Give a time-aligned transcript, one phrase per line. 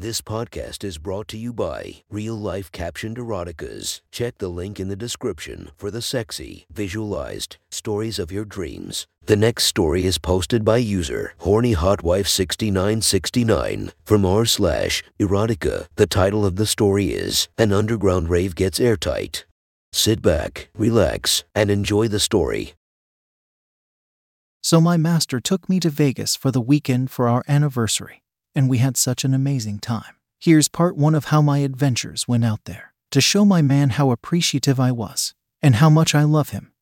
[0.00, 4.00] This podcast is brought to you by Real Life Captioned Eroticas.
[4.10, 9.06] Check the link in the description for the sexy, visualized stories of your dreams.
[9.26, 15.88] The next story is posted by user Horny Hot Wife 6969 from r slash erotica.
[15.96, 19.44] The title of the story is An Underground Rave Gets Airtight.
[19.92, 22.72] Sit back, relax, and enjoy the story.
[24.62, 28.22] So my master took me to Vegas for the weekend for our anniversary,
[28.54, 30.16] and we had such an amazing time.
[30.38, 34.10] Here's part one of how my adventures went out there to show my man how
[34.10, 36.72] appreciative I was and how much I love him.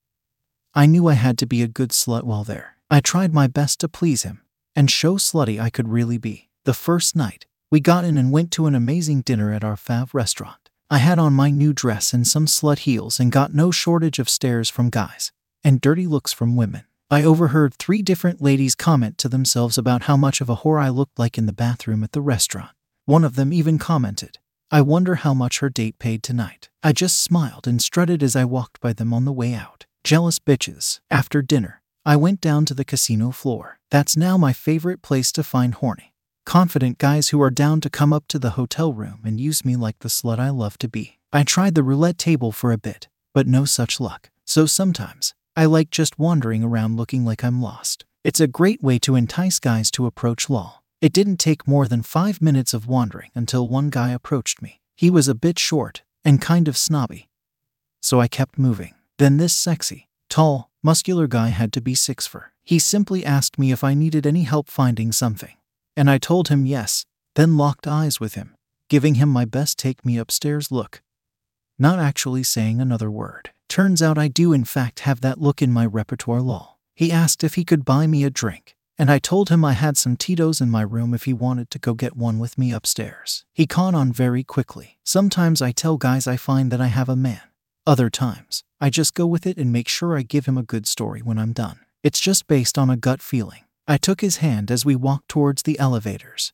[0.75, 2.77] I knew I had to be a good slut while there.
[2.91, 4.43] I tried my best to please him
[4.77, 6.51] and show slutty I could really be.
[6.65, 10.15] The first night, we got in and went to an amazing dinner at our Fav
[10.15, 10.71] restaurant.
[10.91, 14.29] I had on my new dress and some slut heels and got no shortage of
[14.29, 15.33] stares from guys
[15.65, 16.85] and dirty looks from women.
[17.11, 20.91] I overheard three different ladies comment to themselves about how much of a whore I
[20.91, 22.73] looked like in the bathroom at the restaurant.
[23.07, 24.37] One of them even commented,
[24.71, 26.69] I wonder how much her date paid tonight.
[26.83, 29.87] I just smiled and strutted as I walked by them on the way out.
[30.05, 31.01] Jealous bitches.
[31.11, 33.79] After dinner, I went down to the casino floor.
[33.91, 36.13] That's now my favorite place to find horny,
[36.45, 39.77] confident guys who are down to come up to the hotel room and use me
[39.77, 41.19] like the slut I love to be.
[41.33, 44.29] I tried the roulette table for a bit, but no such luck.
[44.45, 48.05] So sometimes, I like just wandering around looking like I'm lost.
[48.23, 50.83] It's a great way to entice guys to approach law.
[51.01, 54.81] It didn't take more than five minutes of wandering until one guy approached me.
[54.95, 57.29] He was a bit short and kind of snobby.
[58.01, 58.95] So I kept moving.
[59.19, 62.53] Then this sexy, tall, muscular guy had to be six for.
[62.63, 65.57] He simply asked me if I needed any help finding something.
[65.97, 68.55] And I told him yes, then locked eyes with him,
[68.89, 71.03] giving him my best take me upstairs look.
[71.81, 73.51] Not actually saying another word.
[73.69, 76.77] Turns out I do, in fact, have that look in my repertoire law.
[76.95, 79.97] He asked if he could buy me a drink, and I told him I had
[79.97, 83.45] some Tito's in my room if he wanted to go get one with me upstairs.
[83.53, 84.99] He caught on very quickly.
[85.05, 87.43] Sometimes I tell guys I find that I have a man.
[87.87, 90.87] Other times, I just go with it and make sure I give him a good
[90.87, 91.81] story when I'm done.
[92.03, 93.65] It's just based on a gut feeling.
[93.87, 96.53] I took his hand as we walked towards the elevators,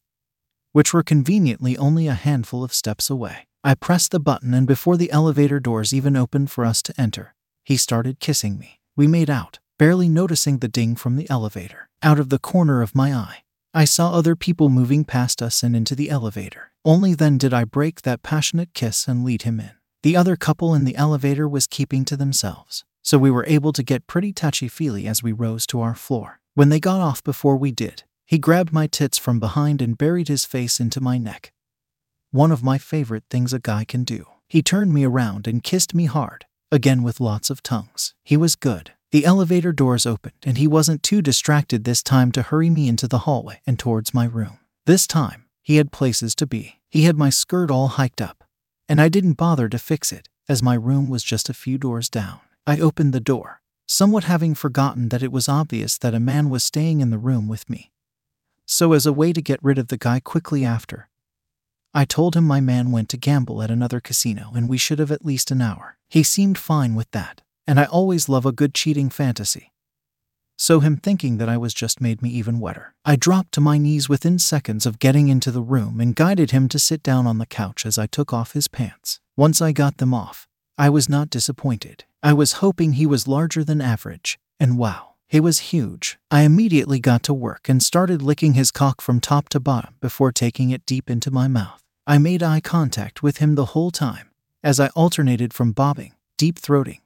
[0.73, 3.47] which were conveniently only a handful of steps away.
[3.67, 7.35] I pressed the button, and before the elevator doors even opened for us to enter,
[7.65, 8.83] he started kissing me.
[8.95, 11.89] We made out, barely noticing the ding from the elevator.
[12.03, 15.75] Out of the corner of my eye, I saw other people moving past us and
[15.75, 16.73] into the elevator.
[16.85, 19.71] Only then did I break that passionate kiss and lead him in.
[20.03, 23.83] The other couple in the elevator was keeping to themselves, so we were able to
[23.83, 26.39] get pretty touchy feely as we rose to our floor.
[26.53, 30.29] When they got off before we did, he grabbed my tits from behind and buried
[30.29, 31.55] his face into my neck
[32.35, 34.27] one of my favorite things a guy can do.
[34.49, 38.13] He turned me around and kissed me hard, again with lots of tongues.
[38.25, 38.91] He was good.
[39.13, 43.07] The elevator doors opened, and he wasn't too distracted this time to hurry me into
[43.07, 44.59] the hallway and towards my room.
[44.85, 46.81] This time, he had places to be.
[46.91, 48.43] He had my skirt all hiked up,
[48.89, 52.09] and I didn't bother to fix it, as my room was just a few doors
[52.09, 52.41] down.
[52.67, 56.65] I opened the door, somewhat having forgotten that it was obvious that a man was
[56.65, 57.93] staying in the room with me.
[58.67, 61.09] So, as a way to get rid of the guy quickly after,
[61.97, 65.13] I told him my man went to gamble at another casino and we should have
[65.13, 65.97] at least an hour.
[66.09, 69.73] He seemed fine with that, and I always love a good cheating fantasy.
[70.57, 72.95] So, him thinking that I was just made me even wetter.
[73.05, 76.69] I dropped to my knees within seconds of getting into the room and guided him
[76.69, 79.21] to sit down on the couch as I took off his pants.
[79.37, 82.05] Once I got them off, I was not disappointed.
[82.23, 86.19] I was hoping he was larger than average, and wow, he was huge.
[86.31, 90.33] I immediately got to work and started licking his cock from top to bottom before
[90.33, 91.84] taking it deep into my mouth.
[92.07, 94.29] I made eye contact with him the whole time,
[94.63, 97.01] as I alternated from bobbing, deep throating,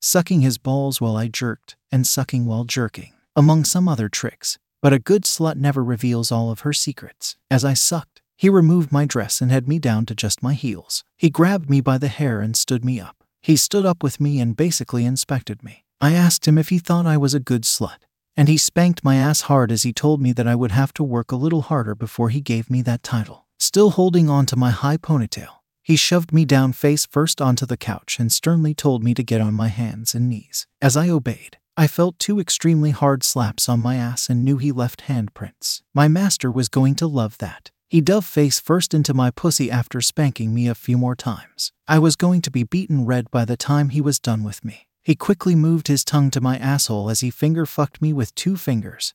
[0.00, 4.58] sucking his balls while I jerked, and sucking while jerking, among some other tricks.
[4.80, 7.36] But a good slut never reveals all of her secrets.
[7.50, 11.02] As I sucked, he removed my dress and had me down to just my heels.
[11.16, 13.24] He grabbed me by the hair and stood me up.
[13.40, 15.84] He stood up with me and basically inspected me.
[16.00, 17.98] I asked him if he thought I was a good slut,
[18.36, 21.02] and he spanked my ass hard as he told me that I would have to
[21.02, 23.46] work a little harder before he gave me that title.
[23.62, 27.76] Still holding on to my high ponytail, he shoved me down face first onto the
[27.76, 30.66] couch and sternly told me to get on my hands and knees.
[30.80, 34.72] As I obeyed, I felt two extremely hard slaps on my ass and knew he
[34.72, 35.82] left handprints.
[35.94, 37.70] My master was going to love that.
[37.88, 41.70] He dove face first into my pussy after spanking me a few more times.
[41.86, 44.88] I was going to be beaten red by the time he was done with me.
[45.04, 48.56] He quickly moved his tongue to my asshole as he finger fucked me with two
[48.56, 49.14] fingers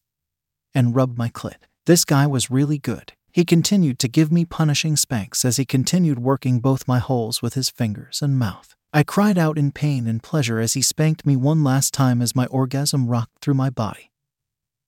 [0.73, 1.67] and rubbed my clit.
[1.85, 3.11] This guy was really good.
[3.31, 7.53] He continued to give me punishing spanks as he continued working both my holes with
[7.53, 8.75] his fingers and mouth.
[8.93, 12.35] I cried out in pain and pleasure as he spanked me one last time as
[12.35, 14.11] my orgasm rocked through my body.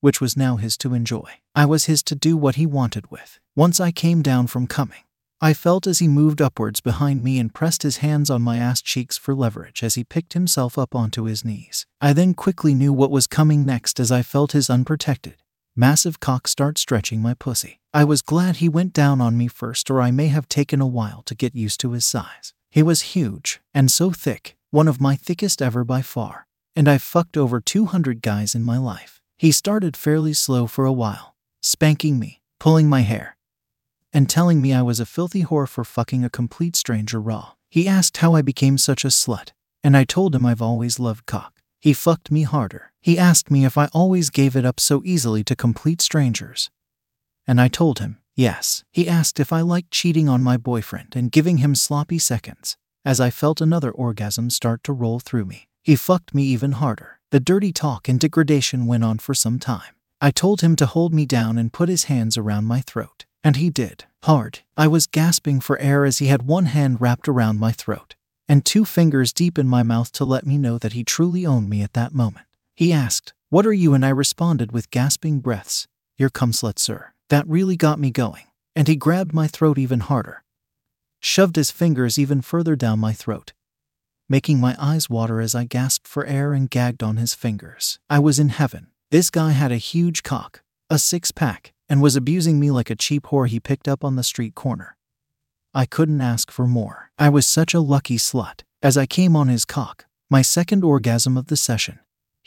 [0.01, 1.29] which was now his to enjoy.
[1.55, 3.39] I was his to do what he wanted with.
[3.55, 5.03] Once I came down from coming,
[5.41, 8.81] I felt as he moved upwards behind me and pressed his hands on my ass
[8.81, 11.85] cheeks for leverage as he picked himself up onto his knees.
[12.01, 15.35] I then quickly knew what was coming next as I felt his unprotected,
[15.75, 17.79] massive cock start stretching my pussy.
[17.93, 20.87] I was glad he went down on me first, or I may have taken a
[20.87, 22.53] while to get used to his size.
[22.69, 26.45] He was huge and so thick, one of my thickest ever by far,
[26.75, 29.21] and I've fucked over 200 guys in my life.
[29.37, 33.37] He started fairly slow for a while, spanking me, pulling my hair,
[34.13, 37.53] and telling me I was a filthy whore for fucking a complete stranger raw.
[37.69, 39.51] He asked how I became such a slut,
[39.83, 41.61] and I told him I've always loved cock.
[41.79, 42.88] He fucked me harder.
[43.01, 46.69] He asked me if I always gave it up so easily to complete strangers.
[47.47, 48.83] And I told him, yes.
[48.91, 53.19] He asked if I liked cheating on my boyfriend and giving him sloppy seconds, as
[53.19, 55.67] I felt another orgasm start to roll through me.
[55.83, 57.19] He fucked me even harder.
[57.31, 59.95] The dirty talk and degradation went on for some time.
[60.19, 63.25] I told him to hold me down and put his hands around my throat.
[63.43, 64.05] And he did.
[64.23, 64.59] Hard.
[64.75, 68.15] I was gasping for air as he had one hand wrapped around my throat
[68.49, 71.69] and two fingers deep in my mouth to let me know that he truly owned
[71.69, 72.47] me at that moment.
[72.79, 73.93] He asked, What are you?
[73.93, 75.85] And I responded with gasping breaths,
[76.17, 77.11] Your cum slut, sir.
[77.27, 78.45] That really got me going.
[78.73, 80.45] And he grabbed my throat even harder,
[81.19, 83.51] shoved his fingers even further down my throat,
[84.29, 87.99] making my eyes water as I gasped for air and gagged on his fingers.
[88.09, 88.87] I was in heaven.
[89.11, 92.95] This guy had a huge cock, a six pack, and was abusing me like a
[92.95, 94.95] cheap whore he picked up on the street corner.
[95.73, 97.11] I couldn't ask for more.
[97.19, 98.61] I was such a lucky slut.
[98.81, 101.99] As I came on his cock, my second orgasm of the session,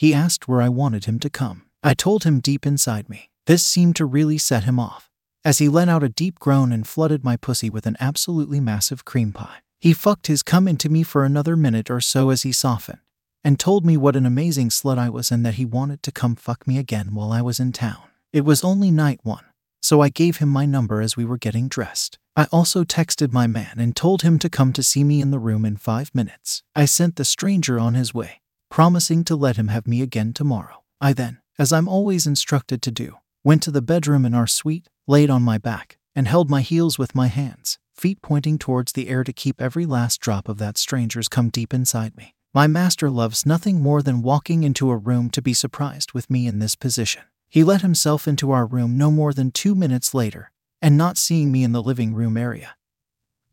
[0.02, 1.62] he asked where I wanted him to come.
[1.80, 3.30] I told him deep inside me.
[3.46, 5.08] This seemed to really set him off,
[5.44, 9.04] as he let out a deep groan and flooded my pussy with an absolutely massive
[9.04, 9.58] cream pie.
[9.78, 12.98] He fucked his cum into me for another minute or so as he softened,
[13.44, 16.34] and told me what an amazing slut I was and that he wanted to come
[16.34, 18.02] fuck me again while I was in town.
[18.32, 19.44] It was only night one,
[19.80, 22.18] so I gave him my number as we were getting dressed.
[22.34, 25.38] I also texted my man and told him to come to see me in the
[25.38, 26.64] room in five minutes.
[26.74, 28.41] I sent the stranger on his way,
[28.72, 30.82] promising to let him have me again tomorrow.
[30.98, 34.88] I then, as I'm always instructed to do, went to the bedroom in our suite,
[35.06, 39.10] laid on my back, and held my heels with my hands, feet pointing towards the
[39.10, 42.34] air to keep every last drop of that stranger's come deep inside me.
[42.54, 46.46] My master loves nothing more than walking into a room to be surprised with me
[46.46, 47.24] in this position.
[47.50, 51.52] He let himself into our room no more than two minutes later, and not seeing
[51.52, 52.74] me in the living room area,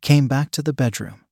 [0.02, 1.26] came back to the bedroom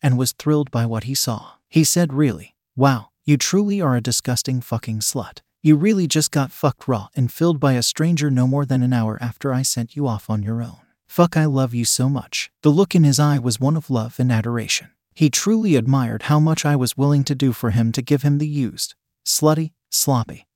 [0.00, 1.54] and was thrilled by what he saw.
[1.68, 5.40] He said, Really, wow, you truly are a disgusting fucking slut.
[5.60, 8.92] You really just got fucked raw and filled by a stranger no more than an
[8.92, 10.78] hour after I sent you off on your own.
[11.08, 12.52] Fuck, I love you so much.
[12.62, 14.90] The look in his eye was one of love and adoration.
[15.12, 18.38] He truly admired how much I was willing to do for him to give him
[18.38, 18.94] the used,
[19.26, 20.46] slutty, sloppy,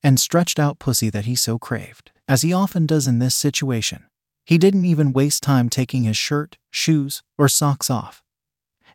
[0.00, 2.12] and stretched out pussy that he so craved.
[2.28, 4.04] As he often does in this situation,
[4.44, 8.22] he didn't even waste time taking his shirt, shoes, or socks off,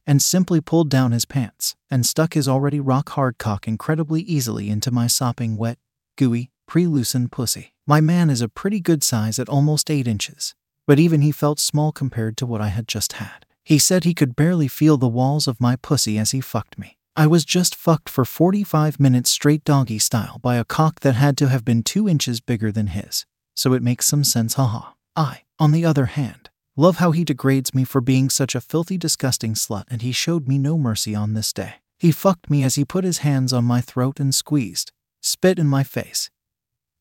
[0.05, 4.69] and simply pulled down his pants and stuck his already rock hard cock incredibly easily
[4.69, 5.77] into my sopping, wet,
[6.17, 7.73] gooey, pre loosened pussy.
[7.87, 10.55] My man is a pretty good size at almost 8 inches,
[10.87, 13.45] but even he felt small compared to what I had just had.
[13.63, 16.97] He said he could barely feel the walls of my pussy as he fucked me.
[17.15, 21.37] I was just fucked for 45 minutes straight doggy style by a cock that had
[21.37, 23.25] to have been two inches bigger than his.
[23.53, 24.93] So it makes some sense, haha.
[25.15, 28.97] I, on the other hand, love how he degrades me for being such a filthy,
[28.97, 31.75] disgusting slut, and he showed me no mercy on this day.
[31.99, 35.67] He fucked me as he put his hands on my throat and squeezed, spit in
[35.67, 36.29] my face,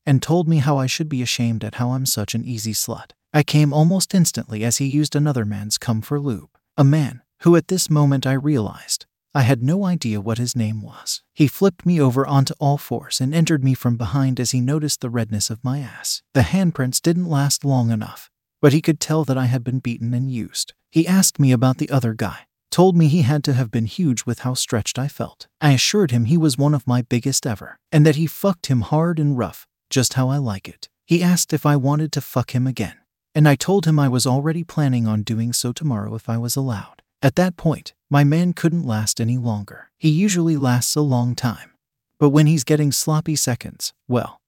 [0.05, 3.11] and told me how I should be ashamed at how I'm such an easy slut.
[3.33, 6.49] I came almost instantly as he used another man's cum for lube.
[6.77, 10.81] A man who at this moment I realized I had no idea what his name
[10.81, 11.23] was.
[11.33, 14.99] He flipped me over onto all fours and entered me from behind as he noticed
[14.99, 16.21] the redness of my ass.
[16.33, 18.29] The handprints didn't last long enough,
[18.61, 20.73] but he could tell that I had been beaten and used.
[20.91, 24.25] He asked me about the other guy, told me he had to have been huge
[24.25, 25.47] with how stretched I felt.
[25.59, 28.81] I assured him he was one of my biggest ever, and that he fucked him
[28.81, 30.87] hard and rough, just how I like it.
[31.05, 32.95] He asked if I wanted to fuck him again,
[33.33, 36.55] and I told him I was already planning on doing so tomorrow if I was
[36.55, 37.01] allowed.
[37.21, 39.91] At that point, my man couldn't last any longer.
[39.97, 41.71] He usually lasts a long time.
[42.19, 44.39] But when he's getting sloppy seconds, well,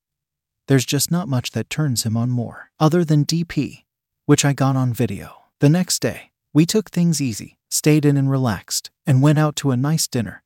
[0.68, 3.84] there's just not much that turns him on more, other than DP,
[4.26, 5.44] which I got on video.
[5.60, 9.72] The next day, we took things easy, stayed in and relaxed, and went out to
[9.72, 10.44] a nice dinner.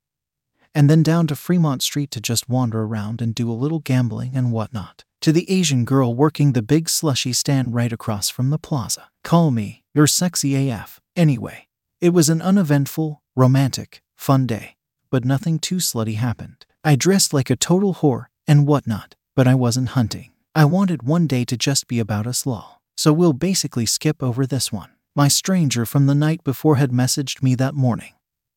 [0.74, 4.36] And then down to Fremont Street to just wander around and do a little gambling
[4.36, 5.04] and whatnot.
[5.22, 9.10] To the Asian girl working the big slushy stand right across from the plaza.
[9.24, 11.02] Call me, you're sexy AF.
[11.16, 11.68] Anyway,
[12.00, 14.76] it was an uneventful, romantic, fun day,
[15.10, 16.66] but nothing too slutty happened.
[16.84, 20.32] I dressed like a total whore and whatnot, but I wasn't hunting.
[20.54, 22.77] I wanted one day to just be about us lol.
[22.98, 24.90] So we'll basically skip over this one.
[25.16, 28.14] My stranger from the night before had messaged me that morning,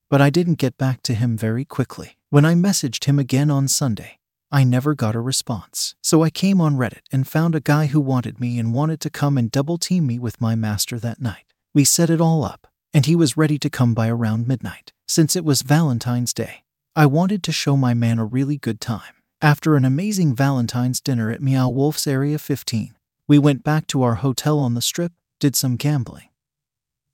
[0.08, 2.16] but I didn't get back to him very quickly.
[2.30, 4.18] When I messaged him again on Sunday,
[4.50, 5.94] I never got a response.
[6.02, 9.10] So I came on Reddit and found a guy who wanted me and wanted to
[9.10, 11.52] come and double team me with my master that night.
[11.74, 14.92] We set it all up, and he was ready to come by around midnight.
[15.06, 16.64] Since it was Valentine's Day,
[16.96, 19.14] I wanted to show my man a really good time.
[19.42, 22.94] After an amazing Valentine's dinner at Meow Wolf's Area 15,
[23.30, 26.30] we went back to our hotel on the strip, did some gambling,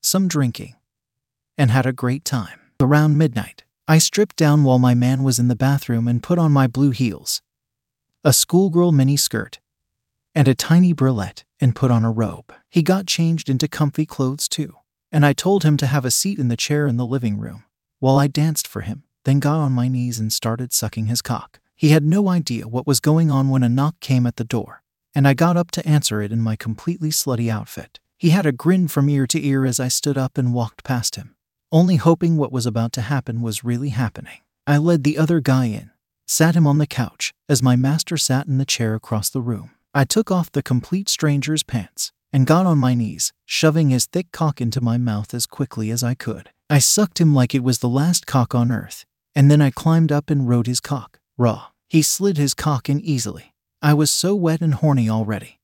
[0.01, 0.75] some drinking,
[1.59, 2.59] and had a great time.
[2.81, 6.53] Around midnight, I stripped down while my man was in the bathroom and put on
[6.53, 7.43] my blue heels,
[8.25, 9.61] a schoolgirl mini skirt,
[10.35, 12.51] and a tiny bralette, and put on a robe.
[12.71, 14.73] He got changed into comfy clothes too,
[15.13, 17.65] and I told him to have a seat in the chair in the living room
[17.99, 21.61] while I danced for him, then got on my knees and started sucking his cock.
[21.75, 24.83] He had no idea what was going on when a knock came at the door,
[25.17, 28.01] and I got up to answer it in my completely slutty outfit.
[28.19, 31.17] He had a grin from ear to ear as I stood up and walked past
[31.17, 31.35] him,
[31.73, 34.41] only hoping what was about to happen was really happening.
[34.67, 35.91] I led the other guy in,
[36.27, 39.71] sat him on the couch, as my master sat in the chair across the room.
[39.95, 44.31] I took off the complete stranger's pants and got on my knees, shoving his thick
[44.33, 46.51] cock into my mouth as quickly as I could.
[46.69, 50.13] I sucked him like it was the last cock on earth, and then I climbed
[50.13, 51.69] up and rode his cock, raw.
[51.89, 53.55] He slid his cock in easily.
[53.83, 55.61] I was so wet and horny already.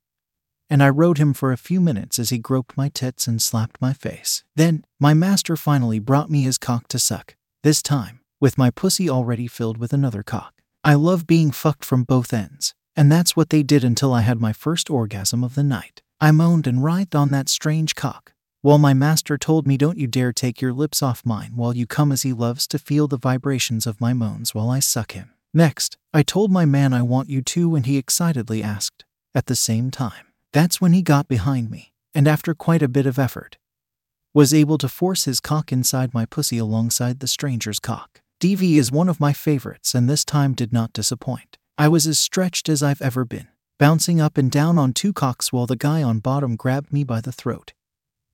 [0.68, 3.80] And I rode him for a few minutes as he groped my tits and slapped
[3.80, 4.44] my face.
[4.56, 9.08] Then, my master finally brought me his cock to suck, this time, with my pussy
[9.08, 10.54] already filled with another cock.
[10.84, 14.40] I love being fucked from both ends, and that's what they did until I had
[14.40, 16.02] my first orgasm of the night.
[16.20, 20.06] I moaned and writhed on that strange cock, while my master told me, Don't you
[20.06, 23.18] dare take your lips off mine while you come, as he loves to feel the
[23.18, 25.30] vibrations of my moans while I suck him.
[25.54, 29.04] Next, I told my man I want you too, and he excitedly asked,
[29.34, 30.26] at the same time.
[30.52, 33.58] That's when he got behind me, and after quite a bit of effort,
[34.32, 38.22] was able to force his cock inside my pussy alongside the stranger's cock.
[38.40, 41.58] DV is one of my favorites, and this time did not disappoint.
[41.76, 45.52] I was as stretched as I've ever been, bouncing up and down on two cocks
[45.52, 47.74] while the guy on bottom grabbed me by the throat,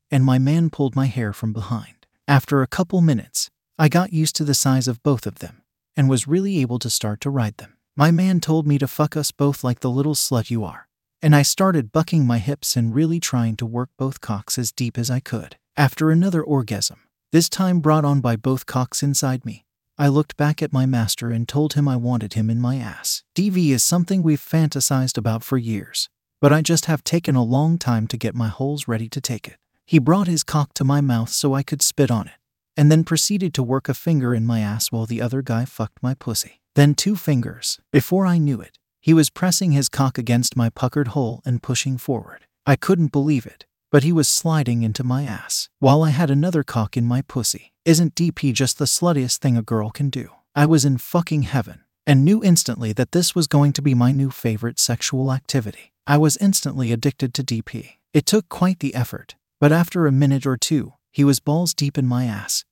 [0.08, 2.06] and my man pulled my hair from behind.
[2.28, 5.57] After a couple minutes, I got used to the size of both of them
[5.98, 7.76] and was really able to start to ride them.
[7.96, 10.86] My man told me to fuck us both like the little slut you are,
[11.20, 14.96] and I started bucking my hips and really trying to work both cocks as deep
[14.96, 15.56] as I could.
[15.76, 17.00] After another orgasm,
[17.32, 19.64] this time brought on by both cocks inside me,
[19.98, 23.24] I looked back at my master and told him I wanted him in my ass.
[23.34, 26.08] DV is something we've fantasized about for years,
[26.40, 29.48] but I just have taken a long time to get my holes ready to take
[29.48, 29.56] it.
[29.84, 32.34] He brought his cock to my mouth so I could spit on it
[32.78, 36.00] and then proceeded to work a finger in my ass while the other guy fucked
[36.00, 36.60] my pussy.
[36.76, 37.80] Then two fingers.
[37.92, 41.98] Before I knew it, he was pressing his cock against my puckered hole and pushing
[41.98, 42.46] forward.
[42.64, 46.62] I couldn't believe it, but he was sliding into my ass while I had another
[46.62, 47.72] cock in my pussy.
[47.84, 50.30] Isn't DP just the sluttiest thing a girl can do?
[50.54, 54.12] I was in fucking heaven and knew instantly that this was going to be my
[54.12, 55.92] new favorite sexual activity.
[56.06, 57.96] I was instantly addicted to DP.
[58.14, 61.98] It took quite the effort, but after a minute or two, he was balls deep
[61.98, 62.64] in my ass,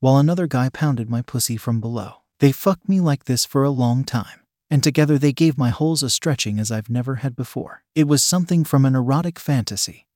[0.00, 2.22] while another guy pounded my pussy from below.
[2.40, 4.40] They fucked me like this for a long time,
[4.70, 7.84] and together they gave my holes a stretching as I've never had before.
[7.94, 10.06] It was something from an erotic fantasy.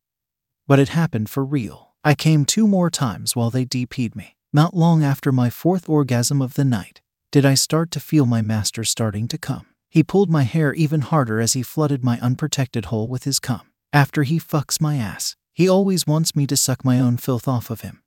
[0.66, 1.94] But it happened for real.
[2.02, 4.36] I came two more times while they DP'd me.
[4.52, 7.00] Not long after my fourth orgasm of the night,
[7.30, 9.66] did I start to feel my master starting to come.
[9.90, 13.72] He pulled my hair even harder as he flooded my unprotected hole with his cum.
[13.92, 17.70] After he fucks my ass, he always wants me to suck my own filth off
[17.70, 18.03] of him.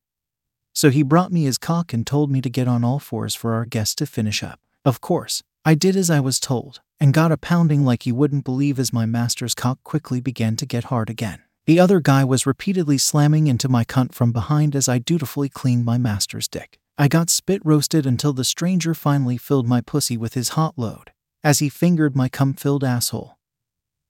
[0.77, 3.55] So he brought me his cock and told me to get on all fours for
[3.55, 4.59] our guest to finish up.
[4.85, 8.45] Of course, I did as I was told, and got a pounding like you wouldn't
[8.45, 11.39] believe as my master's cock quickly began to get hard again.
[11.65, 15.83] The other guy was repeatedly slamming into my cunt from behind as I dutifully cleaned
[15.83, 16.77] my master's dick.
[16.95, 21.09] I got spit roasted until the stranger finally filled my pussy with his hot load,
[21.43, 23.33] as he fingered my cum filled asshole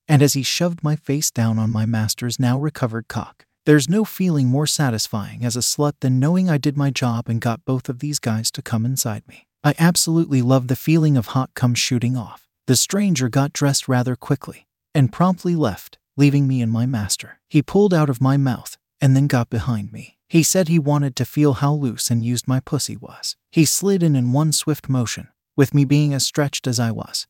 [0.10, 3.47] and as he shoved my face down on my master's now recovered cock.
[3.68, 7.42] There's no feeling more satisfying as a slut than knowing I did my job and
[7.42, 9.46] got both of these guys to come inside me.
[9.62, 12.48] I absolutely love the feeling of hot cum shooting off.
[12.68, 17.42] The stranger got dressed rather quickly and promptly left, leaving me and my master.
[17.50, 20.18] He pulled out of my mouth and then got behind me.
[20.30, 23.36] He said he wanted to feel how loose and used my pussy was.
[23.52, 27.28] He slid in in one swift motion, with me being as stretched as I was.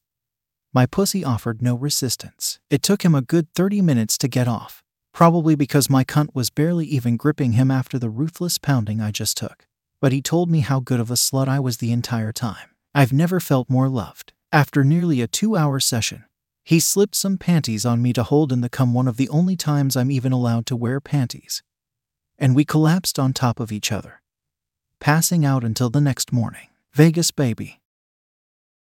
[0.72, 2.60] My pussy offered no resistance.
[2.70, 4.84] It took him a good 30 minutes to get off,
[5.18, 9.36] probably because my cunt was barely even gripping him after the ruthless pounding I just
[9.36, 9.66] took.
[10.00, 12.70] But he told me how good of a slut I was the entire time.
[12.94, 14.34] I've never felt more loved.
[14.52, 16.26] After nearly a two hour session,
[16.64, 19.56] He slipped some panties on me to hold in the cum, one of the only
[19.56, 21.64] times I'm even allowed to wear panties.
[22.38, 24.22] And we collapsed on top of each other,
[25.00, 26.68] passing out until the next morning.
[26.94, 27.80] Vegas, baby.